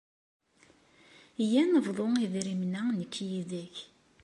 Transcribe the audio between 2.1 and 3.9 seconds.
idirimen-a nekk yid-k.